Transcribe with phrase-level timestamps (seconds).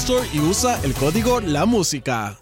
[0.00, 2.36] Store y usa el código La Música.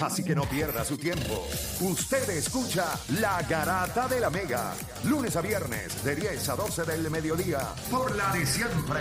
[0.00, 1.46] Así que no pierda su tiempo.
[1.80, 2.84] Usted escucha
[3.18, 4.74] La Garata de la Mega.
[5.04, 7.60] Lunes a viernes de 10 a 12 del mediodía.
[7.90, 9.00] Por la de siempre.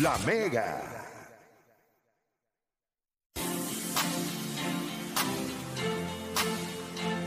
[0.00, 0.96] La Mega.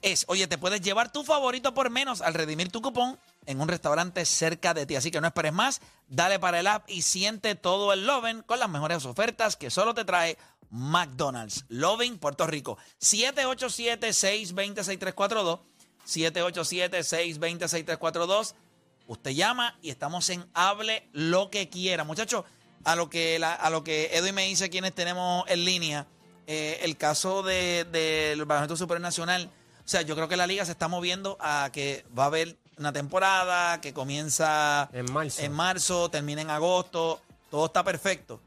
[0.00, 3.68] es, oye, te puedes llevar tu favorito por menos al redimir tu cupón en un
[3.68, 4.96] restaurante cerca de ti.
[4.96, 8.60] Así que no esperes más, dale para el app y siente todo el Loven con
[8.60, 10.38] las mejores ofertas que solo te trae
[10.72, 11.64] McDonald's.
[11.68, 12.78] Loving Puerto Rico.
[13.00, 15.60] 787-620-6342.
[16.06, 18.54] 787-620-6342.
[19.06, 22.04] Usted llama y estamos en Hable lo que quiera.
[22.04, 22.46] Muchachos,
[22.84, 26.06] a lo que, a lo que Edwin me dice quienes tenemos en línea,
[26.46, 29.50] eh, el caso del de, del Baloncesto Supernacional.
[29.84, 32.56] O sea, yo creo que la liga se está moviendo a que va a haber
[32.82, 35.42] una temporada que comienza En marzo.
[35.42, 37.20] en marzo, termina en agosto.
[37.50, 38.40] Todo está perfecto.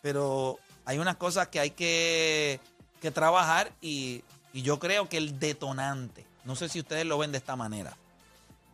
[0.00, 2.60] Pero hay unas cosas que hay que,
[3.00, 7.30] que trabajar y, y yo creo que el detonante, no sé si ustedes lo ven
[7.30, 7.96] de esta manera,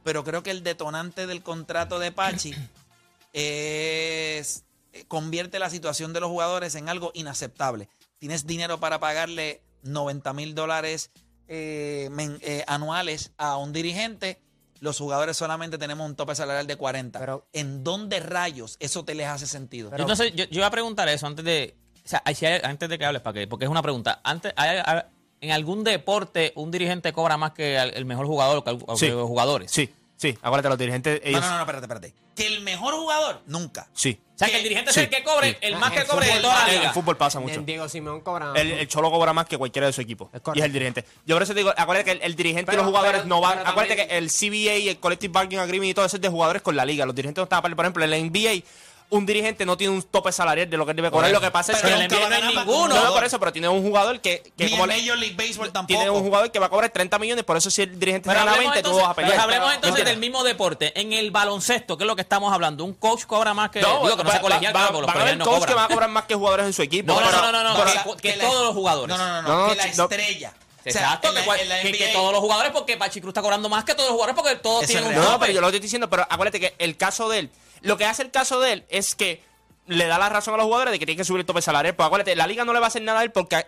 [0.05, 2.55] pero creo que el detonante del contrato de Pachi
[3.33, 4.65] es
[5.09, 7.89] convierte la situación de los jugadores en algo inaceptable.
[8.19, 11.10] Tienes dinero para pagarle 90 mil dólares
[11.47, 12.10] eh,
[12.41, 14.41] eh, anuales a un dirigente.
[14.81, 17.19] Los jugadores solamente tenemos un tope salarial de 40.
[17.19, 19.91] Pero- ¿En dónde rayos eso te les hace sentido?
[19.91, 21.77] Pero- yo, yo, yo iba a preguntar eso antes de.
[22.05, 24.21] O sea, si hay- antes de que hables, para que, porque es una pregunta.
[24.25, 25.03] Antes, hay- hay-
[25.41, 29.06] ¿En algún deporte un dirigente cobra más que el mejor jugador que, Sí.
[29.06, 29.71] que los jugadores?
[29.71, 30.37] Sí, sí.
[30.43, 31.41] Acuérdate, los dirigentes, no, ellos.
[31.41, 32.15] no, no, espérate, espérate.
[32.37, 33.89] Que el mejor jugador, nunca.
[33.95, 34.21] Sí.
[34.34, 35.56] O sea, que el dirigente Sí, es el que cobre, sí.
[35.62, 36.84] el más Ah, que el cobre de toda la liga.
[36.84, 37.55] el fútbol pasa mucho.
[37.56, 38.53] En Diego Simón cobra.
[38.55, 40.31] El, el Cholo cobra más que cualquiera de su equipo.
[40.33, 40.61] Es Y correcto.
[40.61, 41.05] es el dirigente.
[41.27, 43.41] Yo por eso te digo, acuérdate que el, el dirigente y los jugadores pero- no
[43.41, 43.59] van.
[43.67, 46.28] acuérdate también- que el CBA y el Collective Bargaining Agreement y todo eso es de
[46.28, 47.05] jugadores con la liga.
[47.05, 47.62] Los dirigentes no están.
[47.62, 48.62] Por ejemplo, en la NBA,
[49.11, 51.31] un dirigente no tiene un tope salarial de lo que él debe cobrar.
[51.31, 51.91] Bueno, Lo que pasa es que.
[51.91, 54.21] nunca va a ganar más que un No, no, por eso, pero tiene un jugador
[54.21, 54.43] que.
[54.57, 55.99] que Ni como Major League Baseball tampoco.
[55.99, 57.43] tiene un jugador que va a cobrar 30 millones.
[57.45, 59.33] Por eso, si el dirigente gana hablemos 20, tú entonces, vas a pelear.
[59.33, 61.01] pero hablemos entonces del mismo deporte.
[61.01, 63.81] En el baloncesto, que es lo que estamos hablando, un coach cobra más que.
[63.81, 65.51] No, digo que no sea colegial, va- claro, porque los van a haber no que
[65.51, 65.89] van a cobran.
[65.89, 67.13] cobrar más que jugadores en su equipo.
[67.15, 69.17] No, no, no, no, no, que, todos los jugadores.
[69.17, 69.63] No, no, no, no.
[69.63, 70.03] No, que la no.
[70.05, 70.53] estrella.
[70.87, 73.21] O sea, Exacto, que, cual- en la que- que NBA todos los jugadores, porque Pachi
[73.21, 75.25] Cruz está cobrando más que todos los jugadores, porque todos Eso tienen un.
[75.25, 77.51] No, pero yo lo estoy diciendo, pero acuérdate que el caso de él,
[77.83, 79.43] lo que hace el caso de él es que
[79.87, 81.94] le da la razón a los jugadores de que tienen que subir el tope salarial.
[81.97, 83.66] Pues acuérdate, la liga no le va a hacer nada a él porque.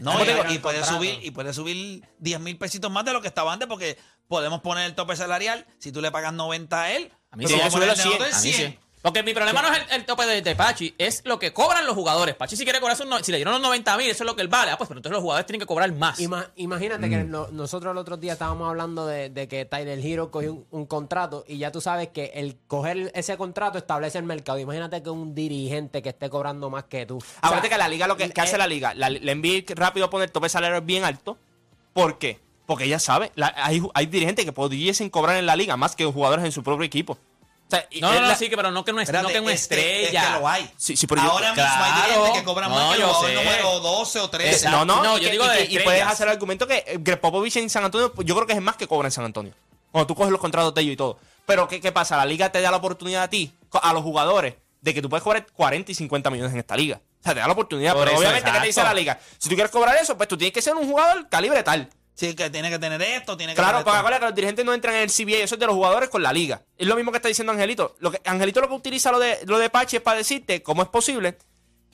[0.00, 0.52] No, ¿Cómo y, te digo?
[0.52, 3.66] y puede subir, y puede subir 10 mil pesitos más de lo que estaba antes,
[3.68, 5.66] porque podemos poner el tope salarial.
[5.78, 8.52] Si tú le pagas 90 a él, A mí sí, ponerle 100, nosotros A mí
[8.52, 8.70] 100.
[8.70, 8.78] sí.
[9.02, 11.86] Porque mi problema no es el, el tope de, de Pachi, es lo que cobran
[11.86, 12.34] los jugadores.
[12.34, 14.36] Pachi si quiere cobrar, esos no- si le dieron los 90 mil, eso es lo
[14.36, 14.70] que él vale.
[14.72, 16.20] Ah, pues pero entonces los jugadores tienen que cobrar más.
[16.20, 17.10] Ima- imagínate Mm.
[17.10, 20.66] que no- nosotros el otro día estábamos hablando de, de que Tyler Hero cogió un,
[20.70, 24.58] un contrato y ya tú sabes que el coger ese contrato establece el mercado.
[24.58, 27.16] Imagínate que un dirigente que esté cobrando más que tú.
[27.16, 29.34] O sea, Acuérdate que la liga, lo que, que eh, hace la liga, la, la
[29.34, 31.38] NBA rápido pone el tope salarial bien alto.
[31.94, 32.38] ¿Por qué?
[32.66, 36.04] Porque ella sabe, la- hay, hay dirigentes que pudiesen cobrar en la liga más que
[36.04, 37.16] jugadores en su propio equipo.
[37.72, 39.22] O sea, y no, no, es no, la- sí, que pero no que una, Espérate,
[39.22, 40.34] no que una es que- es estrella.
[40.34, 40.70] que lo hay.
[40.76, 43.34] Sí, sí, pero yo- Ahora mismo hay dirigentes que cobran No, más que yo sé.
[43.34, 44.50] número 12 o 13.
[44.56, 44.84] Exacto.
[44.84, 46.96] No, no, No, y yo digo y de y, puedes hacer el argumento que eh,
[46.98, 49.24] Greg Popovich en San Antonio, pues, yo creo que es más que cobra en San
[49.24, 49.54] Antonio.
[49.92, 51.18] Cuando tú coges los contratos de ellos y todo.
[51.46, 52.16] Pero ¿qué, ¿qué pasa?
[52.16, 53.52] La liga te da la oportunidad a ti,
[53.82, 57.00] a los jugadores, de que tú puedes cobrar 40 y 50 millones en esta liga.
[57.20, 57.92] O sea, te da la oportunidad.
[57.92, 59.18] Por pero eso, obviamente, ¿qué te dice la liga?
[59.38, 61.88] Si tú quieres cobrar eso, pues tú tienes que ser un jugador calibre tal.
[62.14, 63.98] Sí, que tiene que tener esto, tiene que Claro, tener porque esto.
[64.00, 66.22] acuérdate que los dirigentes no entran en el CBA, eso es de los jugadores con
[66.22, 66.62] la liga.
[66.76, 67.96] Es lo mismo que está diciendo Angelito.
[68.00, 70.82] Lo que, Angelito lo que utiliza lo de, lo de Pachi es para decirte cómo
[70.82, 71.38] es posible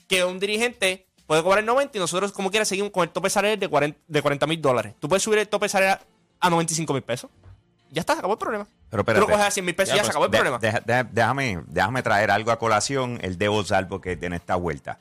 [0.09, 3.61] que un dirigente puede cobrar 90 y nosotros, como quiera, seguimos con el tope salarial
[3.61, 4.95] de 40 de 40 mil dólares.
[4.99, 6.01] Tú puedes subir el tope salarial
[6.41, 7.31] a 95 mil pesos.
[7.91, 8.67] Ya está, se acabó el problema.
[8.91, 10.39] Pero Tú lo coges a 100 mil pesos y ya, se pues, acabó el De-
[10.39, 10.59] problema.
[10.59, 14.99] deja- deja- déjame, déjame traer algo a colación, el debo salvo que tiene esta vuelta.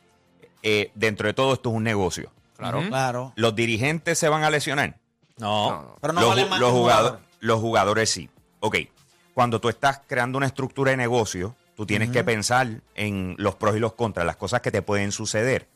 [0.61, 2.31] Eh, dentro de todo esto es un negocio.
[2.57, 2.81] Claro.
[2.87, 3.33] Claro.
[3.35, 4.97] ¿Los dirigentes se van a lesionar?
[5.37, 5.97] No.
[6.01, 7.19] Pero no los, vale ju- más los que un jugador- jugador.
[7.39, 8.29] los jugadores sí.
[8.61, 8.77] Ok,
[9.33, 13.75] cuando tú estás creando una estructura de negocio, tú tienes que pensar en los pros
[13.75, 15.67] y los contras, las cosas que te pueden suceder.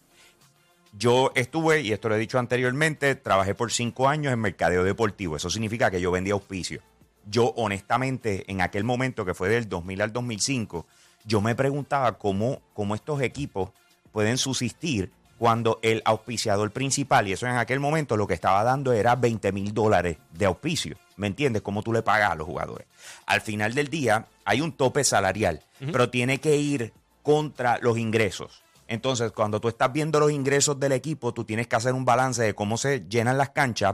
[0.98, 5.36] Yo estuve, y esto lo he dicho anteriormente, trabajé por cinco años en mercadeo deportivo.
[5.36, 6.82] Eso significa que yo vendía auspicio.
[7.30, 10.88] Yo, honestamente, en aquel momento que fue del 2000 al 2005,
[11.26, 13.70] yo me preguntaba cómo, cómo estos equipos
[14.12, 18.92] pueden subsistir cuando el auspiciador principal, y eso en aquel momento lo que estaba dando
[18.94, 20.98] era 20 mil dólares de auspicio.
[21.16, 21.62] ¿Me entiendes?
[21.64, 22.86] ¿Cómo tú le pagas a los jugadores?
[23.26, 26.94] Al final del día hay un tope salarial, pero tiene que ir
[27.24, 28.62] contra los ingresos.
[28.88, 32.42] Entonces, cuando tú estás viendo los ingresos del equipo, tú tienes que hacer un balance
[32.42, 33.94] de cómo se llenan las canchas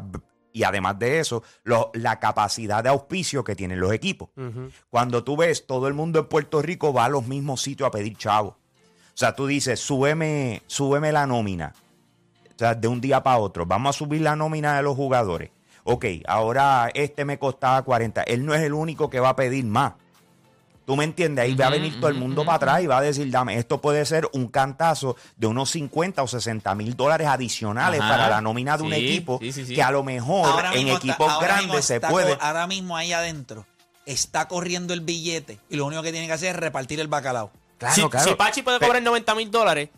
[0.53, 4.29] y además de eso, lo- la capacidad de auspicio que tienen los equipos.
[4.89, 7.91] Cuando tú ves, todo el mundo en Puerto Rico va a los mismos sitios a
[7.91, 8.55] pedir chavos.
[9.15, 11.73] O sea, tú dices, súbeme, súbeme la nómina.
[12.53, 13.65] O sea, de un día para otro.
[13.65, 15.51] Vamos a subir la nómina de los jugadores.
[15.85, 18.23] Ok, ahora este me costaba 40.
[18.23, 19.93] Él no es el único que va a pedir más.
[20.85, 21.43] ¿Tú me entiendes?
[21.45, 23.79] Ahí va a venir todo el mundo para atrás y va a decir, dame, esto
[23.81, 28.09] puede ser un cantazo de unos 50 o 60 mil dólares adicionales Ajá.
[28.09, 29.73] para la nómina de un equipo sí, sí, sí.
[29.75, 32.37] que a lo mejor Ahora en está- equipos grandes se puede.
[32.39, 33.65] Ahora mismo ahí adentro
[34.05, 37.49] está corriendo el billete y lo único que tiene que hacer es repartir el bacalao.
[37.77, 38.29] Claro, si, claro.
[38.29, 39.89] si Pachi puede cobrar 90 mil dólares,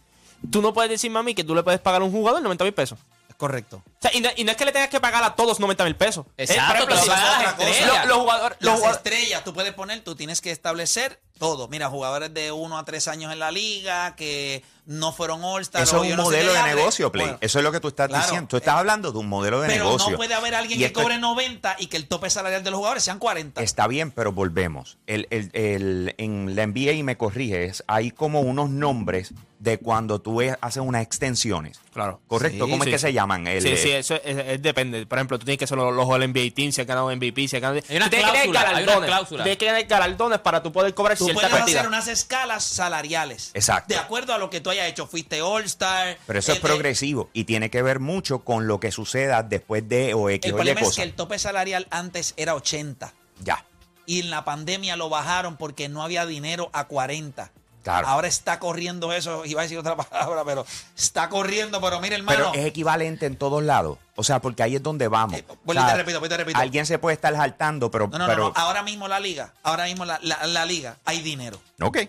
[0.49, 2.63] tú no puedes decirme a mí que tú le puedes pagar a un jugador 90
[2.63, 2.99] mil pesos.
[3.29, 3.81] Es correcto.
[3.97, 5.83] O sea, y no, y no es que le tengas que pagar a todos 90
[5.83, 6.25] mil pesos.
[6.37, 7.87] Exacto, Eh, por ejemplo, te lo si- pagas a las estrellas.
[7.97, 11.67] Los, los jugadores, los Las jugadores- estrellas, tú puedes poner, tú tienes que establecer todo.
[11.67, 15.83] Mira, jugadores de uno a tres años en la liga que no fueron All-Star.
[15.83, 17.25] Eso es un no modelo de negocio, Play.
[17.25, 18.23] Bueno, Eso es lo que tú estás claro.
[18.23, 18.47] diciendo.
[18.47, 20.11] Tú estás hablando de un modelo de pero negocio.
[20.11, 22.77] no puede haber alguien Y que cobre 90 y que el tope salarial de los
[22.77, 23.61] jugadores sean 40.
[23.61, 24.97] Está bien, pero volvemos.
[25.07, 30.21] El, el- el- en la NBA, y me corriges, hay como unos nombres de cuando
[30.21, 31.79] tú haces unas extensiones.
[31.93, 32.21] Claro.
[32.27, 32.65] ¿Correcto?
[32.65, 33.45] Sí, ¿Cómo sí, es que se llaman?
[33.47, 35.05] El, sí, sí, eso es- depende.
[35.05, 37.55] Por ejemplo, tú tienes que ser los, All NBA Team, si has ganado MVP, si
[37.55, 37.81] has ganado...
[37.89, 39.27] Hay una tienes que tener cláusula, hay una galardones.
[39.29, 41.79] Tienes que tener galardones para tú poder cobrar Tú cierta puedes cantidad.
[41.79, 43.51] hacer unas escalas salariales.
[43.53, 43.93] Exacto.
[43.93, 45.07] De acuerdo a lo que tú hayas hecho.
[45.07, 46.17] Fuiste All-Star.
[46.27, 49.87] Pero eso es eh, progresivo y tiene que ver mucho con lo que suceda después
[49.87, 53.13] de o X El o problema es que el tope salarial antes era 80
[53.43, 53.65] Ya.
[54.05, 57.51] y en la pandemia lo bajaron porque no había dinero a 40.
[57.87, 58.07] Claro.
[58.07, 62.37] Ahora está corriendo eso, iba a decir otra palabra, pero está corriendo, pero mire hermano,
[62.51, 63.97] Pero es equivalente en todos lados.
[64.15, 65.37] O sea, porque ahí es donde vamos.
[65.39, 66.59] Eh, O sea, te repito, te repito.
[66.59, 68.07] Alguien se puede estar saltando, pero.
[68.07, 70.97] no, no, pero no, no, ahora mismo la liga, ahora mismo la, la- la liga,
[71.05, 71.59] hay dinero.
[71.81, 71.99] Ok.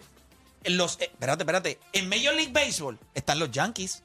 [0.65, 4.03] En los, eh, espérate, espérate, en Major League Baseball están los Yankees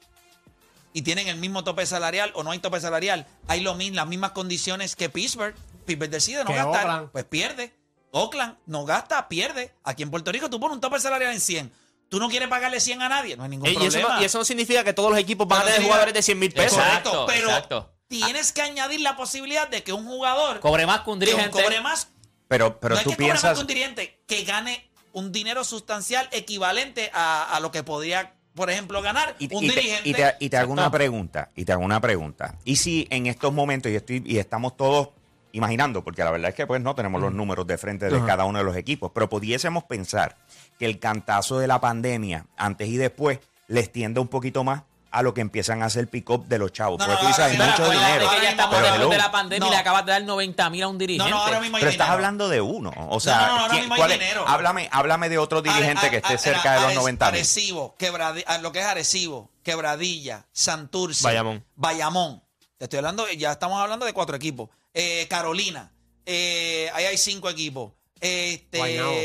[0.94, 4.08] y tienen el mismo tope salarial o no hay tope salarial, hay lo mismo, las
[4.08, 5.56] mismas condiciones que Pittsburgh.
[5.86, 7.74] Pittsburgh decide no gastar, pues pierde.
[8.16, 9.74] Oakland no gasta, pierde.
[9.84, 11.72] Aquí en Puerto Rico tú pones un tope salarial en 100.
[12.10, 14.16] Tú no quieres pagarle 100 a nadie, no hay ningún y, eso problema.
[14.18, 16.38] no, y eso no significa que todos los equipos van a tener jugadores de 100
[16.40, 16.78] mil pesos.
[16.78, 17.10] Exacto.
[17.10, 17.94] Correcto, pero exacto.
[18.08, 21.64] tienes que añadir la posibilidad de que un jugador Cobre más que un que dirigente.
[21.64, 22.10] cobre más,
[22.48, 23.58] Pero, pero no es tú que cobre más piensas.
[23.58, 28.70] que un dirigente, que gane un dinero sustancial equivalente a, a lo que podría, por
[28.70, 30.10] ejemplo, ganar Y, un y te, dirigente.
[30.10, 32.60] y te- y te hago una pregunta, y te hago una pregunta.
[32.64, 35.10] Y si en estos momentos, y, estoy, y estamos todos
[35.54, 38.44] imaginando, porque la verdad es que pues no tenemos los números de frente de cada
[38.44, 40.36] uno de los equipos, pero pudiésemos pensar
[40.78, 45.22] que el cantazo de la pandemia, antes y después, les tiende un poquito más a
[45.22, 46.98] lo que empiezan a hacer pick-up de los chavos.
[46.98, 48.30] No, porque no, tú dices, hay mucho dinero.
[48.32, 49.76] que ya estamos pero después de la pandemia y No.
[49.76, 51.30] le acabas de dar 90 mil a un dirigente.
[51.30, 52.14] No, no, ahora mismo hay Pero estás dinero.
[52.16, 52.92] hablando de uno.
[53.10, 54.44] O sea, No, no, no, ahora ¿quién- mismo hay dinero.
[54.48, 57.36] Háblame, háblame de otro dirigente que esté cerca de los Ares- 90 mil.
[57.36, 61.64] Arecibo, Quebradi- a lo que es Arecibo, Quebradilla, Santurce, Bayamón.
[61.76, 62.42] Bayamón.
[62.80, 64.70] Te estoy hablando, ya estamos hablando de cuatro equipos.
[64.94, 65.92] Eh, Carolina,
[66.26, 67.92] eh, ahí hay cinco equipos.
[68.20, 69.16] Este, Guaynabo.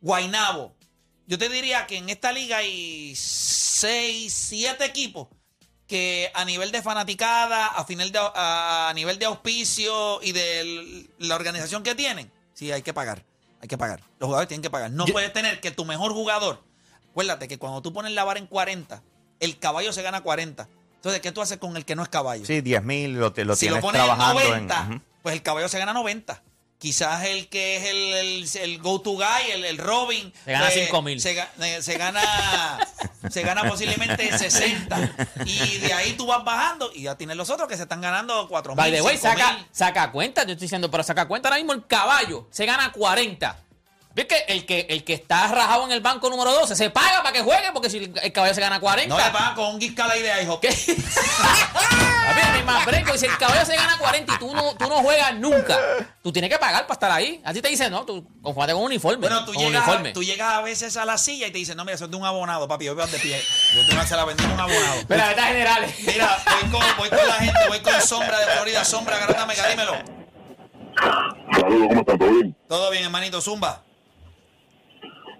[0.00, 0.76] Guaynabo.
[1.26, 5.28] Yo te diría que en esta liga hay seis, siete equipos
[5.86, 11.34] que a nivel de fanaticada, a, final de, a nivel de auspicio y de la
[11.34, 13.24] organización que tienen, sí hay que pagar.
[13.60, 14.00] Hay que pagar.
[14.18, 14.90] Los jugadores tienen que pagar.
[14.90, 16.62] No Yo- puedes tener que tu mejor jugador.
[17.10, 19.02] Acuérdate que cuando tú pones la vara en 40,
[19.40, 20.68] el caballo se gana 40.
[20.96, 22.44] Entonces, ¿qué tú haces con el que no es caballo?
[22.44, 25.02] Sí, 10 mil lo, te- lo si lo tienes pones en trabajando 90, en.
[25.22, 26.42] Pues el caballo se gana 90.
[26.78, 30.32] quizás el que es el, el, el go-to guy, el, el Robin.
[30.44, 31.20] Se gana pues, 5,000.
[31.20, 32.22] Se, ga- eh, se gana,
[33.30, 35.10] se gana posiblemente 60.
[35.44, 38.46] Y de ahí tú vas bajando y ya tienes los otros que se están ganando
[38.48, 38.76] 4 mil.
[38.76, 39.38] By the way, 5,000.
[39.40, 42.92] saca, saca cuenta, yo estoy diciendo, pero saca cuenta ahora mismo el caballo, se gana
[42.92, 43.58] 40.
[44.18, 47.22] ¿Ves que el que el que está rajado en el banco número 12 se paga
[47.22, 47.70] para que juegue?
[47.72, 49.14] Porque si el, caballo se gana 40.
[49.14, 50.58] No le pagan con un guisca la idea, hijo.
[50.58, 50.70] ¿Qué?
[52.28, 54.96] No hay más porque si el caballo se gana 40 y tú no, tú no
[54.96, 55.78] juegas nunca,
[56.22, 57.40] tú tienes que pagar para estar ahí.
[57.44, 59.28] A ti te dicen, no, tú confúmate con un uniforme.
[59.28, 60.12] Bueno, tú con llegas, uniforme.
[60.12, 62.24] tú llegas a veces a la silla y te dicen, no, mira, es de un
[62.24, 63.40] abonado, papi, hoy vas de pie.
[63.74, 65.00] Yo te voy a hacer la vendida un abonado.
[65.06, 65.94] Pero la verdad generales.
[66.00, 68.84] Mira, voy con, voy con la gente, voy con Sombra de Florida.
[68.84, 69.94] Sombra, garota mega, dímelo.
[71.52, 72.18] Saludos, ¿cómo está?
[72.18, 72.56] ¿Todo bien?
[72.68, 73.87] Todo bien, hermanito, Zumba.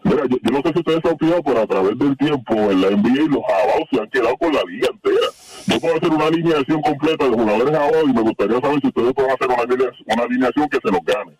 [0.09, 2.91] Mira, yo, no sé si ustedes han fijado, pero a través del tiempo en la
[2.91, 5.27] NBA los jabaos se han quedado con la liga entera.
[5.67, 9.13] Yo puedo hacer una alineación completa de jugadores jabaos y me gustaría saber si ustedes
[9.13, 11.33] pueden hacer una, alinea- una alineación que se los gane.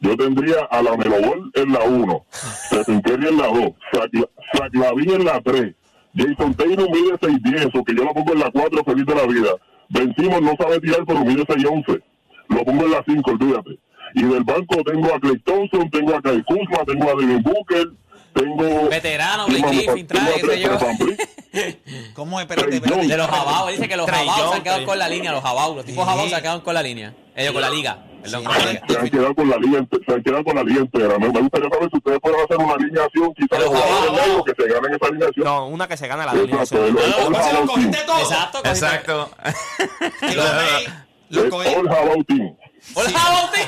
[0.00, 5.24] Yo tendría a la Melobol en la 1, Stephen en la 2, Zach Lavin en
[5.24, 5.74] la 3,
[6.14, 9.26] Jason Taylor mide 6'10, o que yo lo pongo en la 4 feliz de la
[9.26, 9.50] vida.
[9.88, 12.02] Ben Simmons no sabe tirar, pero mide 6'11.
[12.48, 13.78] Lo pongo en la 5, olvídate.
[14.14, 17.88] Y del banco tengo a Clay Thompson, tengo a Kyle Kuzma, tengo a Devin Booker,
[18.36, 18.88] tengo...
[18.88, 20.78] Veterano, Blake Griffin, trae, qué sé yo.
[22.14, 22.40] ¿Cómo?
[22.40, 22.80] Espérate.
[22.80, 25.76] De los jabaos, dice que los jabaos se han quedado con la línea, los jabaos,
[25.76, 26.10] los tipos Sí.
[26.10, 27.14] jabaos se han quedado con la línea.
[27.34, 28.82] Ellos con la liga, perdón, con la liga.
[28.88, 31.18] se han quedado con la liga, se han quedado con la liga entera.
[31.18, 34.94] Me, gustaría saber si ustedes pueden hacer una alineación, quizás los jugadores que se ganen
[34.94, 35.44] esa alineación.
[35.44, 36.94] No, una que se gana la alineación.
[36.94, 37.86] Pues.
[37.86, 39.30] Exacto, Exacto.
[41.28, 42.40] Y lo cogí, lo El cogí.
[42.40, 42.56] All.
[42.94, 43.64] ¡Hola, jabaos, tío!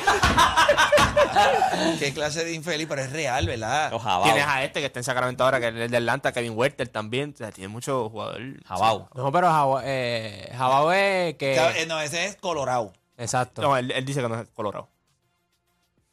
[1.98, 3.90] Qué clase de infeliz, pero es real, ¿verdad?
[3.90, 4.24] Los jabaos.
[4.24, 6.88] Tienes a este que está en Sacramento ahora, que es el de Atlanta, Kevin Werther
[6.88, 7.32] también.
[7.34, 8.54] O sea, tiene muchos jugadores.
[8.66, 9.04] Jabaos.
[9.14, 11.56] No, pero Jabao, eh, Jabao es que...
[11.56, 12.92] Eh, No, ese es Colorado.
[13.16, 13.62] Exacto.
[13.62, 14.88] No, él, él dice que no es colorado.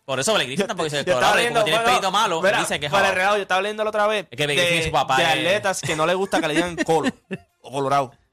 [0.06, 2.80] Por eso Blake Griffin tampoco dice Yo colorado, como tiene bueno, pelito malo, mira, dice
[2.80, 3.12] que es jabao.
[3.12, 5.24] regalo, yo estaba leyendo la otra vez Es que Blake de, Griffin, su papá de
[5.24, 7.10] es- atletas que no le gusta que le digan colo
[7.62, 8.12] o colorado.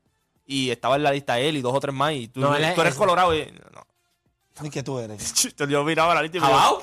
[0.46, 2.12] Y estaba en la lista él y dos o tres más.
[2.12, 3.34] Y tú, No, él es- tú eres es- colorado.
[3.34, 3.87] Y, no.
[4.66, 5.32] ¿Y qué tú eres?
[5.68, 6.80] Yo miraba la lista y me ¿Jabao?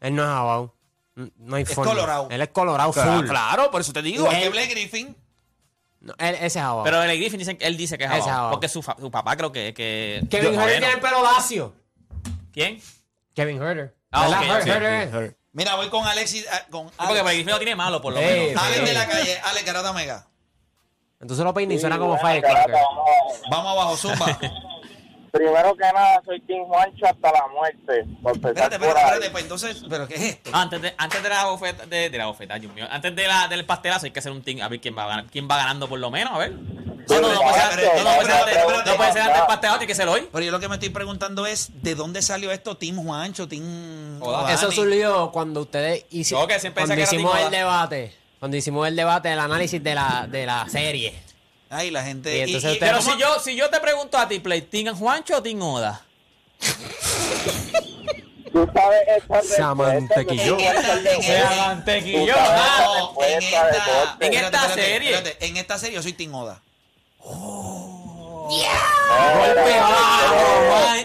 [0.00, 0.74] Él no es Jabao.
[1.16, 1.90] N- No hay Es forma.
[1.92, 2.28] colorado.
[2.30, 3.26] Él es colorado Claro, full.
[3.28, 4.24] claro, por eso te digo.
[4.24, 5.16] Igual que Blake Griffin.
[6.00, 6.84] No, él, ese es Jabao.
[6.84, 8.36] Pero Blake Griffin dice, él dice que es Ese es jabao.
[8.36, 8.50] jabao.
[8.52, 9.74] Porque su, fa- su papá creo que...
[9.74, 10.78] que Kevin Yo- Herter bueno.
[10.78, 11.74] tiene el pelo lacio.
[12.52, 12.80] ¿Quién?
[13.34, 13.96] Kevin Herter.
[14.12, 14.38] Ah, ¿Verdad?
[14.42, 15.34] ok, Her- sí, Herter es.
[15.52, 16.46] Mira, voy con Alexis.
[16.52, 18.62] ah, Con porque Alex, Blake Griffin lo tiene malo, por lo Ey, menos.
[18.62, 19.38] Alex de la calle.
[19.40, 20.26] Alex Garata Mega.
[21.20, 22.74] Entonces lo peina y suena como Firecracker.
[23.50, 24.38] Vamos abajo, Zumba.
[25.32, 28.06] Primero que nada, soy Team Juancho hasta la muerte.
[28.22, 29.30] Por Espérate, espérate, espérate.
[29.30, 30.50] Pues entonces, ¿pero qué es esto?
[30.54, 32.86] Ah, Antes de, antes de la bofeta, de, de la bofeta, Dios mío.
[32.90, 35.26] Antes de la, del pastelazo hay que hacer un team, a ver quién va, ganar,
[35.26, 36.52] quién va ganando por lo menos, a ver.
[36.52, 40.08] No, no, no puede ser antes, no, no puede ser antes, pastelazo, tiene que ser
[40.08, 40.28] hoy.
[40.32, 42.76] Pero yo lo que me estoy preguntando es, ¿de dónde salió esto?
[42.76, 44.20] Team Juancho, Team...
[44.48, 46.44] Eso surgió cuando ustedes hicieron.
[46.44, 48.14] Yo que siempre Cuando pensé que era hicimos el debate.
[48.38, 51.14] Cuando hicimos el debate, el análisis de la, de la serie.
[51.70, 52.36] Ay, la gente...
[52.36, 54.96] Y entonces usted- Pero ¿cómo- si yo, si yo te pregunto a ti, Play, ¿Team
[54.96, 56.00] Juancho o Team Oda?
[58.52, 60.58] Tú sabes esta Se amantequilló.
[60.58, 61.38] En esta, en Se
[64.38, 65.14] esta- serie.
[65.14, 66.62] espérate, en esta serie yo soy Team Oda.
[69.38, 70.96] Golpe bajo,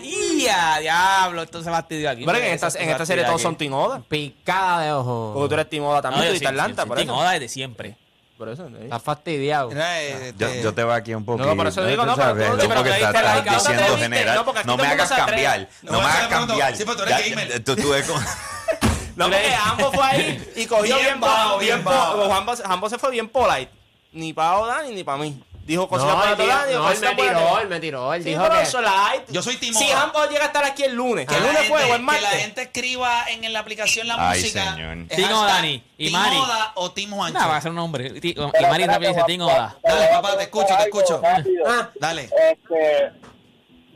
[0.81, 2.23] Diablo, esto se fastidió aquí.
[2.25, 3.43] Pero en esta, en esta serie todos aquí.
[3.43, 4.01] son Team Oda.
[4.07, 5.31] Picada de ojo.
[5.33, 7.09] Porque tú eres Team Oda No, también, yo tú sí, dices Atlanta, sí, por Team
[7.09, 7.17] eso.
[7.17, 7.97] Oda desde siempre.
[8.37, 8.67] Por eso.
[8.67, 8.71] ¿eh?
[8.83, 9.69] Está fastidiado.
[9.73, 11.47] Eh, Yo, este, yo te voy aquí un poquito.
[11.47, 12.45] No, por eso digo, no, pero tú- ¿sabes?
[12.47, 14.35] sí, pero Como que que estás- estás no te diciendo diste, general.
[14.35, 15.69] no, porque No me hagas cambiar.
[15.83, 16.75] No, No me hagas cambiar.
[16.75, 17.63] Sí, pero tú eres gamer.
[17.63, 18.19] tú- tú eres como-
[19.15, 22.17] No, porque ambos fue ahí y cogió Bien bien, bajo, bien bien bajo.
[22.17, 22.33] bajo.
[22.33, 23.69] Ambos, ambos se fue bien polite.
[24.11, 25.39] Ni para Oda ni para mí.
[25.65, 26.73] Dijo cositas No, para todo dijo- Dani.
[26.73, 28.13] no, él me tiró, él me tiró.
[28.13, 28.61] Él Sí, dijo que...
[28.63, 29.23] eso light.
[29.29, 30.03] Yo soy Team Si Oda.
[30.03, 31.99] ambos llega a estar aquí el lunes, que el la lunes fue o el Que
[31.99, 32.21] martes.
[32.23, 34.73] la gente escriba en la aplicación la Ay, música.
[34.73, 34.97] señor.
[35.09, 36.35] hashtag Dani y Mari.
[36.37, 37.33] Oda o Team Juancho.
[37.39, 38.07] Nada, va a ser un nombre.
[38.21, 39.77] Y Mari rápido dice Team Oda.
[39.81, 41.21] Dale, papá, te escucho, te escucho.
[41.65, 42.23] Ah, Dale.
[42.23, 43.13] Este,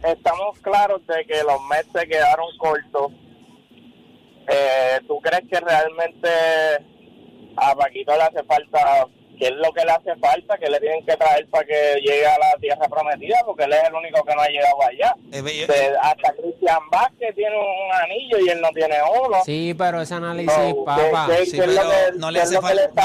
[0.09, 3.11] estamos claros de que los Mets se quedaron cortos.
[4.47, 6.29] Eh, ¿Tú crees que realmente
[7.57, 9.05] a Paquito le hace falta,
[9.37, 12.25] qué es lo que le hace falta, que le tienen que traer para que llegue
[12.25, 13.37] a la tierra prometida?
[13.45, 15.15] Porque él es el único que no ha llegado allá.
[16.01, 19.37] Hasta Cristian Vázquez tiene un anillo y él no tiene uno.
[19.45, 21.27] Sí, pero ese análisis, No, papá.
[21.27, 23.01] que- Sí, ¿Qué es lo pero que- no le hace falta,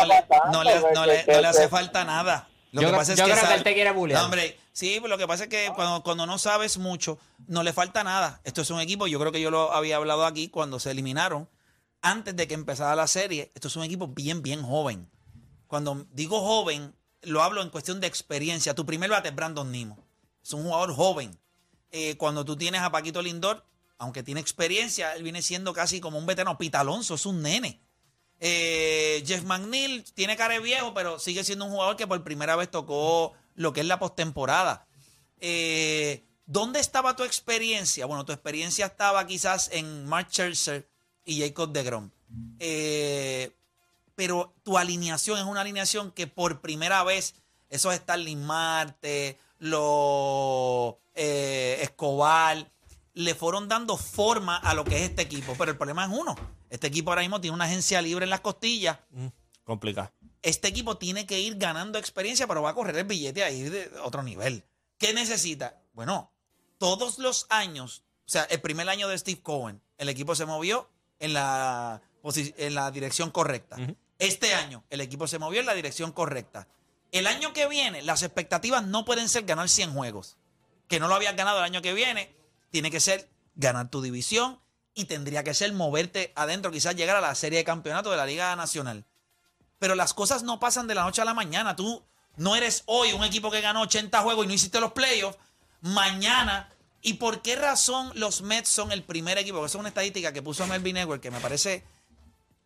[0.53, 2.49] no le, no le- no hace falta nada.
[2.73, 4.19] Lo Yo que creo- pasa es yo que, creo que él te quiere bullear.
[4.21, 7.63] No, hombre, sí, pero lo que pasa es que cuando, cuando no sabes mucho, no
[7.63, 8.41] le falta nada.
[8.45, 11.51] Esto es un equipo, yo creo que yo lo había hablado aquí cuando se eliminaron,
[12.01, 13.51] antes de que empezara la serie.
[13.55, 15.07] Esto es un equipo bien, bien joven.
[15.73, 18.75] Cuando digo joven, lo hablo en cuestión de experiencia.
[18.75, 19.97] Tu primer bate es Brandon Nimo.
[20.45, 21.41] Es un jugador joven.
[21.91, 23.65] Eh, cuando tú tienes a Paquito Lindor,
[23.97, 26.59] aunque tiene experiencia, él viene siendo casi como un veterano.
[26.59, 27.81] Pita Alonso es un nene.
[28.39, 32.55] Eh, Jeff McNeil tiene cara de viejo, pero sigue siendo un jugador que por primera
[32.55, 34.87] vez tocó lo que es la postemporada.
[35.41, 38.05] Eh, ¿Dónde estaba tu experiencia?
[38.05, 40.87] Bueno, tu experiencia estaba quizás en Mark Scherzer
[41.25, 42.11] y Jacob DeGrom.
[42.59, 43.53] Eh,
[44.23, 47.35] pero tu alineación es una alineación que por primera vez
[47.69, 52.71] esos Starling Marte, los eh, Escobar,
[53.15, 55.57] le fueron dando forma a lo que es este equipo.
[55.59, 56.37] Pero el problema es uno.
[56.71, 58.97] Este equipo ahora mismo tiene una agencia libre en las costillas.
[59.65, 60.13] Complicado.
[60.41, 63.91] Este equipo tiene que ir ganando experiencia, pero va a correr el billete ahí de
[64.05, 64.63] otro nivel.
[64.99, 65.83] ¿Qué necesita?
[65.95, 66.31] Bueno,
[66.79, 70.89] todos los años, o sea, el primer año de Steve Cohen, el equipo se movió
[71.19, 73.77] en la, en la dirección correcta.
[74.23, 76.69] Este año, el equipo se movió en la dirección correcta.
[77.11, 80.37] El año que viene, las expectativas no pueden ser ganar 100 juegos.
[80.87, 82.33] Que no lo habías ganado el año que viene,
[82.71, 84.61] tiene que ser ganar tu división
[84.95, 88.25] y tendría que ser moverte adentro, quizás llegar a la serie de campeonato de la
[88.25, 89.07] Liga Nacional.
[89.81, 91.75] Pero las cosas no pasan de la noche a la mañana.
[91.75, 95.37] Tú no eres hoy un equipo que ganó 80 juegos y no hiciste los playoffs.
[95.81, 96.73] Mañana.
[97.01, 99.59] ¿Y por qué razón los Mets son el primer equipo?
[99.59, 101.83] Esa es una estadística que puso Melvin Edward que me parece.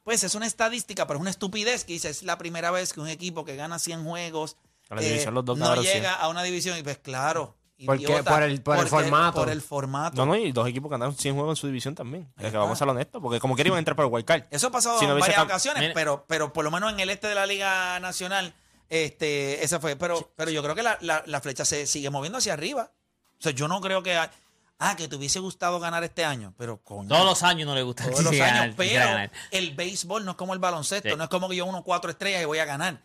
[0.06, 3.00] Pues es una estadística, pero es una estupidez que dice: es la primera vez que
[3.00, 4.56] un equipo que gana 100 juegos
[4.88, 5.96] la división los dos no ganaron 100.
[5.96, 6.78] llega a una división.
[6.78, 7.56] Y pues claro.
[7.84, 9.40] Porque- idiota, por el- por el formato.
[9.40, 10.16] Por el formato.
[10.16, 12.32] No, no, y dos equipos ganaron 100 juegos en su división también.
[12.38, 14.44] Es que vamos a ser honestos, porque como a entrar por el wild card.
[14.52, 17.10] Eso ha pasado Si no en varias ocasiones, pero, pero por lo menos en el
[17.10, 18.54] este de la Liga Nacional,
[18.88, 19.96] este, esa fue.
[19.96, 22.92] Pero, pero yo creo que la, la- la flecha se sigue moviendo hacia arriba.
[23.40, 24.16] O sea, yo no creo que.
[24.16, 24.30] hay-
[24.78, 27.08] Ah, que te hubiese gustado ganar este año, pero coño.
[27.08, 29.32] Todos los años no le gusta todos los años, ganar, pero ganar.
[29.50, 31.16] el béisbol no es como el baloncesto, Sí.
[31.16, 33.00] no es como que yo uno cuatro estrellas y voy a ganar.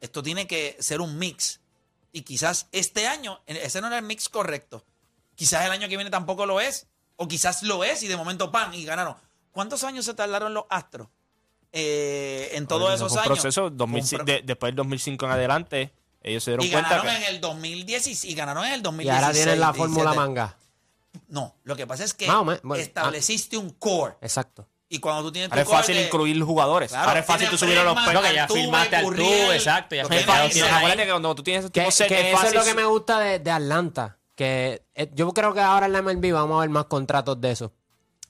[0.00, 1.60] Esto tiene que ser un mix.
[2.12, 4.84] Y quizás este año, ese no era el mix correcto.
[5.34, 6.86] Quizás el año que viene tampoco lo es.
[7.16, 9.16] O quizás lo es y de momento pan y ganaron.
[9.50, 11.08] ¿Cuántos años se tardaron los Astros?
[11.72, 13.38] Eh, en todos Eso esos fue un años.
[13.40, 16.70] proceso, Fue un 2005 pro- de- después del 2005 en adelante, ellos se dieron y
[16.70, 17.16] cuenta ganaron que...
[17.28, 19.22] en el 2010 y ganaron en el Y 2016.
[19.24, 19.78] ahora tienen la 17.
[19.78, 20.56] fórmula manga.
[21.34, 24.14] No, lo que pasa es que Más o menos, bueno, estableciste un core.
[24.20, 24.68] Exacto.
[24.88, 26.90] Y cuando tú tienes tu Ahora es core fácil de- incluir jugadores.
[26.90, 28.96] Claro, ahora es fácil tiene tú subir a los Bregman, No, que ya Altuve, firmaste
[28.96, 30.82] al Gurriel, tú, exacto, ya lo firmaste que a los tienes que- ahí.
[30.84, 33.18] Acuérdate que cuando tú tienes Que, que es eso es fácil lo que me gusta
[33.18, 34.18] de, de Atlanta.
[34.36, 37.50] Que eh, yo creo que ahora en la MLB vamos a ver más contratos de
[37.50, 37.72] eso.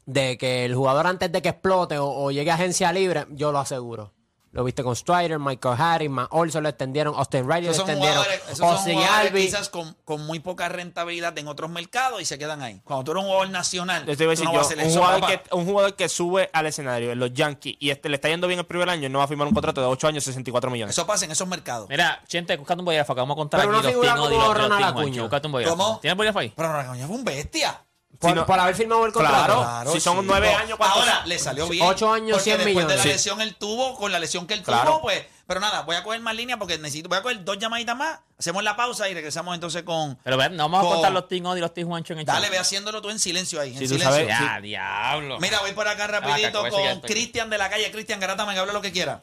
[0.06, 3.52] De que el jugador antes de que explote o, o llegue a agencia libre, yo
[3.52, 4.13] lo aseguro.
[4.54, 8.24] Lo viste con Strider, Michael Harris, Matt Olson lo extendieron, Austin Riley lo Esos extendieron,
[8.60, 9.46] Ozzy Albies.
[9.46, 12.80] quizás con, con muy poca rentabilidad en otros mercados y se quedan ahí.
[12.84, 14.70] Cuando tú eres un jugador nacional, Yo te iba a decir no yo, vas a
[14.70, 17.90] hacer un, eso, jugador que, un jugador que sube al escenario en los Yankees y
[17.90, 19.88] este le está yendo bien el primer año, no va a firmar un contrato de
[19.88, 20.94] 8 años, 64 millones.
[20.96, 21.88] Eso pasa en esos mercados.
[21.88, 24.54] Mira, Chente, buscando un bolígrafo, que vamos a contar Pero aquí una los tingos y
[24.54, 25.76] Ronald un bolígrafo.
[25.76, 25.98] ¿Cómo?
[25.98, 26.52] ¿Tienes bolígrafo ahí?
[26.54, 27.83] Pero Racoña fue un bestia.
[28.18, 29.60] Por, Si no- por haber firmado el contrato.
[29.62, 29.92] Claro.
[29.92, 31.00] si son nueve años, ¿cuántos?
[31.00, 31.84] Ahora, le salió bien.
[31.84, 33.02] Ocho años, porque 100 después de la millones.
[33.02, 33.08] Sí.
[33.08, 34.90] lesión él tuvo, con la lesión que él Claro.
[34.92, 35.24] tuvo, pues.
[35.46, 37.08] Pero nada, voy a coger más líneas porque necesito.
[37.10, 38.18] Voy a coger dos llamaditas más.
[38.38, 40.16] Hacemos la pausa y regresamos entonces con.
[40.24, 42.24] Pero ve, no vamos a Con- contar los tingos y los tingos Juancho en el
[42.24, 42.50] Dale, chat.
[42.50, 43.72] ve haciéndolo tú en silencio ahí.
[43.72, 44.10] En Si tú silencio.
[44.10, 45.38] sabes- Ya, diablo.
[45.40, 47.00] Mira, voy por acá Acá, rapidito con.
[47.02, 47.90] Cristian de la calle.
[47.90, 49.22] Cristian Garata, me hable lo que quiera.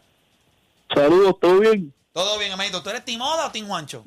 [0.93, 1.91] Saludos, ¿todo bien?
[2.13, 2.83] Todo bien, amiguito.
[2.83, 4.03] ¿Tú eres Timoda o Tim Juancho?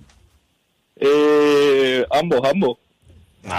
[0.97, 2.79] Eh, ambos, ambos.
[3.45, 3.55] No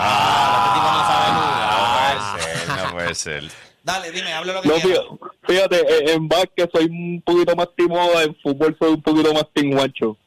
[2.01, 3.43] puede ser, no puede ser.
[3.83, 5.01] Dale, dime, hable lo que No, quiera.
[5.47, 10.09] fíjate, en básquet soy un poquito más timoda, en fútbol soy un poquito más tinguacho.
[10.11, 10.17] O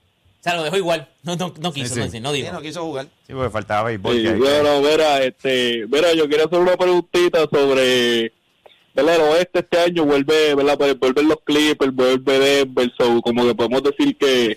[0.41, 1.09] sea, lo dejó igual.
[1.25, 2.11] No, no, no quiso, Sí, no, sí.
[2.11, 2.53] dice, no Sí, dijo.
[2.53, 3.07] no quiso jugar.
[3.27, 4.15] Sí, porque faltaba béisbol.
[4.17, 8.33] Sí, bueno, mira, este, mira, yo quiero hacer una preguntita sobre,
[8.95, 9.17] ¿verdad?
[9.17, 10.79] El oeste este año vuelve, ¿verdad?
[10.79, 14.57] Pues vuelven los Clippers, vuelve Denver, so, como que podemos decir que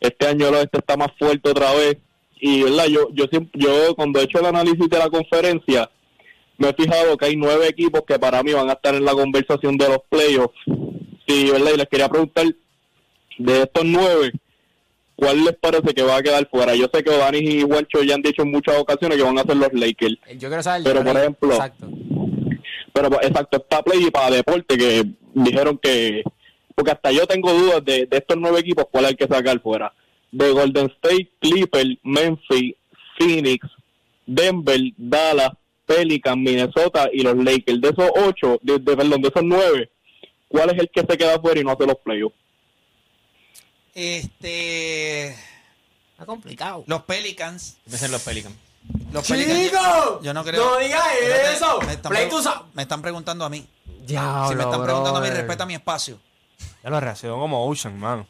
[0.00, 1.96] este año el oeste está más fuerte otra vez.
[2.40, 2.86] Y, ¿verdad?
[2.86, 5.90] Yo, yo yo cuando he hecho el análisis de la conferencia,
[6.56, 9.12] me he fijado que hay nueve equipos que para mí van a estar en la
[9.12, 10.58] conversación de los playoffs.
[11.26, 11.72] Sí, ¿verdad?
[11.74, 12.46] Y les quería preguntar,
[13.38, 14.32] de estos nueve,
[15.14, 16.74] ¿cuál les parece que va a quedar fuera?
[16.74, 19.42] Yo sé que Dani y Juancho ya han dicho en muchas ocasiones que van a
[19.42, 20.16] ser los Lakers.
[20.36, 20.82] Yo quiero saber.
[20.84, 21.88] Pero, por ejemplo, Exacto.
[22.92, 26.24] Pero pues, exacto, es para play y para deporte que dijeron que...
[26.74, 29.92] Porque hasta yo tengo dudas de, de estos nueve equipos cuál hay que sacar fuera.
[30.30, 32.74] De Golden State, Clippers, Memphis,
[33.18, 33.66] Phoenix,
[34.26, 35.52] Denver, Dallas,
[35.86, 37.80] Pelican, Minnesota y los Lakers.
[37.80, 39.90] De esos ocho, de, de- perdón, de esos nueve,
[40.48, 42.36] ¿cuál es el que se queda fuera y no hace los playoffs?
[43.94, 45.28] Este.
[45.28, 46.84] Está complicado.
[46.86, 47.78] Los Pelicans.
[47.86, 48.54] Dicen los Pelicans.
[49.12, 49.38] Los ¡Chico!
[49.38, 50.22] Pelicans.
[50.22, 50.64] Yo no creo.
[50.64, 51.04] ¡No digas
[51.54, 51.80] eso!
[51.80, 52.28] Me están, Play
[52.74, 53.66] me están preguntando a mí.
[54.06, 56.18] Diablo, si me están preguntando a mí, respeta mi espacio.
[56.82, 58.26] Ya lo reaccionó como Ocean, mano.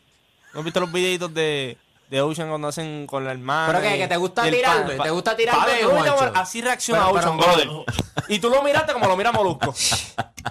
[0.52, 1.76] ¿No has visto los videitos de,
[2.10, 3.66] de Ocean cuando hacen con la hermana.
[3.78, 3.98] ¿Pero qué?
[3.98, 4.94] ¿Que te gusta tirarme?
[4.96, 7.68] ¿Te gusta tirarme, yo Así reacciona Pero- Ocean, pero- brother.
[8.30, 9.74] Y tú lo miraste como lo mira Molusco.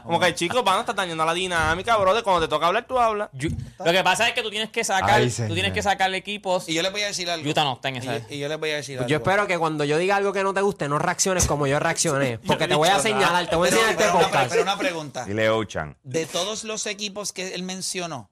[0.04, 2.24] Como que, chicos, van a estar dañando la dinámica, brother.
[2.24, 3.30] Cuando te toca hablar, tú hablas.
[3.34, 6.68] Lo que pasa es que tú tienes que sacar, Ay, tú tienes que sacarle equipos.
[6.70, 7.50] Y yo les voy a decir algo.
[7.50, 8.18] Utah no está en Y esa.
[8.18, 9.30] yo- Y yo les voy a decir Pues yo algo.
[9.30, 12.38] espero que cuando yo diga algo que no te guste, no reacciones como yo reaccioné.
[12.46, 14.50] Porque te voy a señalar, te voy a enseñar este pero una, podcast.
[14.50, 15.26] pero una pregunta.
[15.26, 15.98] Dile Ochan.
[16.04, 18.30] De todos los equipos que él mencionó,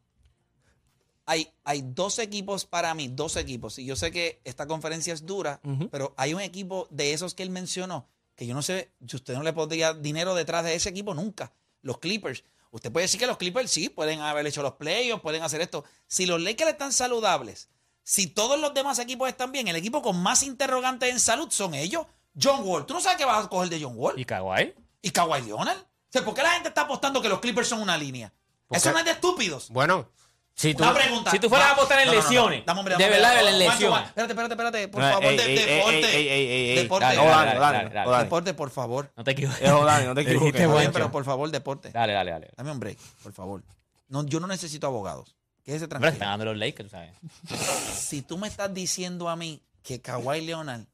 [1.25, 3.79] hay, hay dos equipos para mí, dos equipos.
[3.79, 5.59] Y yo sé que esta conferencia es dura,
[5.91, 9.33] pero hay un equipo de esos que él mencionó que yo no sé, si usted
[9.33, 11.53] no le pondría dinero detrás de ese equipo nunca.
[11.81, 12.43] Los Clippers.
[12.71, 15.85] Usted puede decir que los Clippers sí pueden haber hecho los playoffs, pueden hacer esto.
[16.07, 17.69] Si los Lakers están saludables,
[18.03, 21.73] si todos los demás equipos están bien, el equipo con más interrogantes en salud son
[21.73, 22.05] ellos.
[22.39, 22.85] John Wall.
[22.85, 24.19] ¿Tú no sabes qué vas a coger de John Wall?
[24.19, 24.73] ¿Y Kawhi?
[25.01, 25.77] ¿Y Kawhi Leonard?
[25.77, 28.33] O sea, ¿por qué la gente está apostando que los Clippers son una línea?
[28.69, 29.69] Eso no es de estúpidos.
[29.69, 30.09] Bueno,
[30.55, 30.83] si tú...
[30.83, 31.31] Una pregunta.
[31.31, 32.29] si tú fueras Va- a apostar en No, no, no, no.
[32.29, 34.07] lesiones, Dame, hombre, de dame, verdad, en Juancho, lesiones.
[34.07, 34.87] Espérate, espérate, espérate.
[34.87, 36.75] Por No, favor, de- deporte.
[36.75, 37.05] Deporte.
[37.05, 38.09] Dale, dale, dale, dale, dale, dale, dale.
[38.11, 38.23] dale.
[38.23, 39.11] Deporte, por favor.
[39.17, 39.61] No te equivoques.
[39.61, 40.39] Es Dani, no te equivoques.
[40.41, 40.91] Dijiste Está bien, Juancho.
[40.93, 41.91] pero por favor, deporte.
[41.91, 42.51] Dale, dale, dale.
[42.55, 43.63] Dame un break, por favor.
[44.07, 45.35] No, yo no necesito abogados.
[45.63, 46.13] Quédese Hombre, tranquilo.
[46.13, 47.11] están dando los Lakers, tú sabes.
[47.95, 50.85] Si tú me estás diciendo a mí que Kawhi Leonard,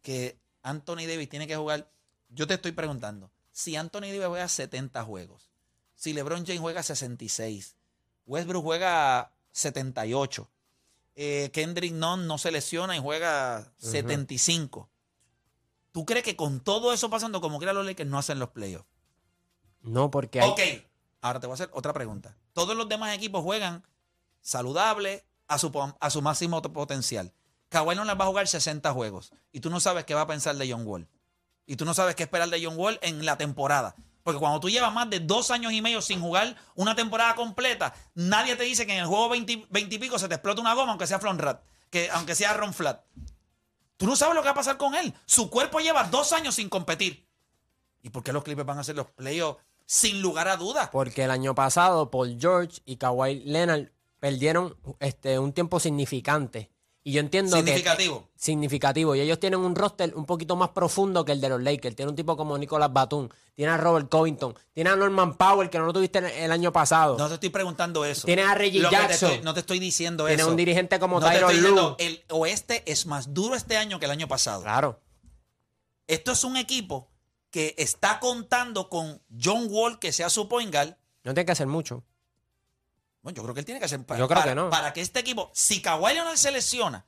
[0.00, 1.88] que Anthony Davis tiene que jugar,
[2.28, 5.50] yo te estoy preguntando, si Anthony Davis juega 70 juegos,
[5.96, 7.74] si LeBron James juega 66,
[8.26, 10.48] Westbrook juega 78,
[11.14, 14.88] eh, Kendrick Nunn no se lesiona y juega 75.
[15.92, 18.86] ¿Tú crees que con todo eso pasando, como quiera los Lakers no hacen los playoffs?
[19.82, 20.48] No, porque hay...
[20.50, 20.60] Ok,
[21.20, 22.36] ahora te voy a hacer otra pregunta.
[22.54, 23.84] Todos los demás equipos juegan
[24.40, 27.32] saludable a su, po- a su máximo potencial.
[27.68, 30.26] Kawhi no les va a jugar 60 juegos y tú no sabes qué va a
[30.26, 31.08] pensar de John Wall.
[31.66, 33.94] Y tú no sabes qué esperar de John Wall en la temporada.
[34.22, 37.94] Porque cuando tú llevas más de dos años y medio sin jugar una temporada completa,
[38.14, 40.74] nadie te dice que en el juego 20, 20 y pico se te explota una
[40.74, 43.04] goma, aunque sea Flon Rat, que, aunque sea Ron Flat.
[43.96, 45.14] Tú no sabes lo que va a pasar con él.
[45.26, 47.28] Su cuerpo lleva dos años sin competir.
[48.02, 50.88] ¿Y por qué los Clippers van a hacer los playoffs sin lugar a dudas?
[50.90, 56.71] Porque el año pasado Paul George y Kawhi Leonard perdieron este, un tiempo significante.
[57.04, 58.28] Y yo entiendo Significativo.
[58.32, 58.40] que...
[58.40, 59.16] Significativo.
[59.16, 61.96] Y ellos tienen un roster un poquito más profundo que el de los Lakers.
[61.96, 63.28] Tiene un tipo como Nicolas Batum.
[63.54, 64.56] Tiene a Robert Covington.
[64.72, 67.18] Tiene a Norman Powell, que no lo tuviste el, año pasado.
[67.18, 68.24] No te estoy preguntando eso.
[68.24, 69.30] Tiene a Reggie Lo que te Jackson.
[69.30, 70.50] estoy- no te estoy diciendo Tiene eso.
[70.50, 71.96] un dirigente como No Lue.
[71.98, 74.62] El oeste es más duro este año que el año pasado.
[74.62, 75.00] Claro.
[76.06, 77.10] Esto es un equipo
[77.50, 80.96] que está contando con John Wall, que sea su point guard.
[81.24, 82.04] No tiene que hacer mucho.
[83.22, 84.70] Bueno, yo creo que él tiene que hacer para, Yo creo para- que no.
[84.70, 87.06] para que este equipo, si Kawhi Leonard se lesiona,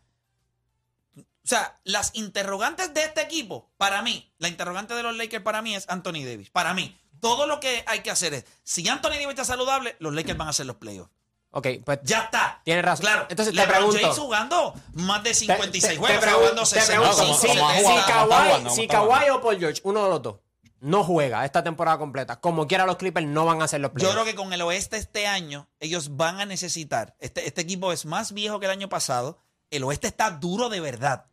[1.16, 5.60] o sea, las interrogantes de este equipo, para mí, la interrogante de los Lakers para
[5.60, 6.50] mí es Anthony Davis.
[6.50, 10.14] Para mí, todo lo que hay que hacer es, si Anthony Davis está saludable, los
[10.14, 11.10] Lakers van a hacer los playoffs.
[11.56, 12.60] Ok, pues Ya está.
[12.64, 13.02] Tienes razón.
[13.06, 13.26] Claro.
[13.28, 14.00] Entonces te LeBron pregunto.
[14.00, 17.00] James jugando más de 56 Te- te- juegos, te jugando pregunto- te 60.
[17.00, 19.36] pregunto, como- si, como Kawhi, jugando, si jugando.
[19.36, 20.36] o Paul George, uno de los dos,
[20.84, 23.94] no juega esta temporada completa, como quiera los Clippers no van a hacer los Yo
[23.94, 24.12] playoffs.
[24.14, 27.16] creo que con el oeste este año, ellos van a necesitar.
[27.20, 29.38] Este, este equipo es más viejo que el año pasado.
[29.70, 31.24] El oeste está duro de verdad.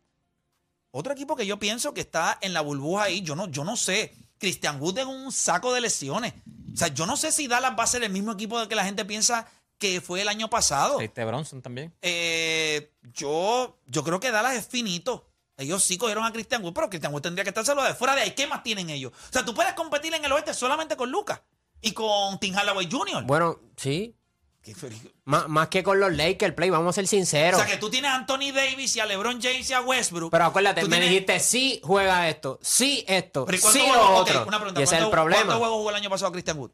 [0.90, 3.76] Otro equipo que yo pienso que está en la burbuja ahí, yo no, yo no
[3.76, 4.14] sé.
[4.38, 6.32] Christian Wood es un saco de lesiones.
[6.72, 8.74] O sea, yo no sé si Dallas va a ser el mismo equipo de que
[8.74, 10.98] la gente piensa que fue el año pasado.
[11.00, 11.94] Este Bronson también.
[12.00, 15.28] Eh, yo, yo creo que Dallas es finito.
[15.62, 18.22] Ellos sí cogieron a Christian Wood, pero Christian Wood tendría que estar de fuera de
[18.22, 18.30] ahí.
[18.32, 19.12] ¿Qué más tienen ellos?
[19.12, 21.40] O sea, tú puedes competir en el oeste solamente con Lucas
[21.80, 23.24] y con Tim Hallaway Jr.
[23.24, 24.14] Bueno, sí.
[24.62, 25.02] Qué feliz.
[25.24, 27.60] Más, más que con los Lakers, Play, vamos a ser O sinceros.
[27.60, 30.30] sea, que tú tienes a Anthony Davis y a LeBron James y a Westbrook.
[30.30, 33.96] Pero acuérdate, Tú me tienes- dijiste, sí, juega esto, sí, esto, Pero ¿y sí, cuántos
[33.96, 34.46] lo otro.
[34.46, 34.80] una pregunta.
[34.80, 35.40] y ese es el ¿cuántos- problema.
[35.42, 36.70] ¿Cuántos juegos jugó el año pasado Christian Wood?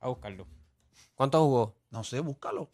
[0.00, 0.48] A buscarlo.
[1.14, 1.76] ¿Cuánto jugó?
[1.90, 2.68] No sé, búscalo.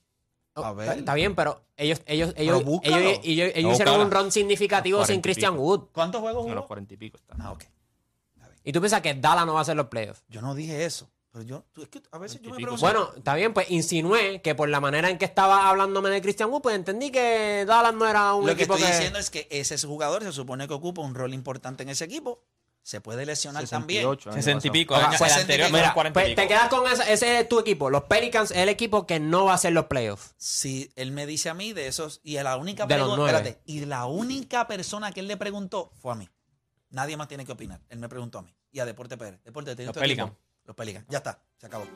[0.65, 0.99] A ver.
[0.99, 4.99] Está bien, pero ellos, ellos, Pero ellos, ellos, ellos- ellos No, hicieron un run significativo
[5.01, 5.63] sin 40 y Christian pico.
[5.65, 5.81] Wood.
[5.93, 6.67] ¿Cuántos juegos A los jugó?
[6.67, 7.35] cuarenta y pico está.
[7.41, 7.65] Ah, ok.
[8.65, 10.23] Y tú piensas que Dallas no va a hacer los playoffs.
[10.29, 11.11] Yo no dije eso.
[11.31, 12.81] Pero yo, tú- es que a veces yo me pregunto.
[12.81, 16.51] Bueno, está bien, pues insinué que por la manera en que estaba hablándome de Christian
[16.51, 18.87] Wood, pues entendí que Dallas no era un Lo que estoy que...
[18.87, 22.43] diciendo es que ese jugador se supone que ocupa un rol importante en ese equipo.
[22.83, 24.03] Se puede lesionar también.
[24.03, 24.73] 68 años 60 y pasado.
[24.73, 24.95] pico.
[24.95, 26.41] Ah, El, año- el 60 y anterior Mira, 40 y pues pico.
[26.43, 27.91] te quedas con ese, ese es tu equipo.
[27.91, 30.35] Los Pelicans es el equipo que no va a hacer los playoffs.
[30.39, 33.37] Si él me dice a mí de esos, y la única De los pregu- nueve.
[33.39, 36.29] espérate, y la única persona que él le preguntó fue a mí.
[36.91, 37.81] Nadie más tiene que opinar.
[37.91, 38.55] Él me preguntó a mí.
[38.73, 39.41] Y a Deporte Pérez.
[39.45, 40.25] Deporte, ¿tienes Los equipo?
[40.25, 40.33] Pelicans.
[40.65, 41.07] Los Pelicans.
[41.11, 41.43] Ya está.
[41.59, 41.87] Se acabó.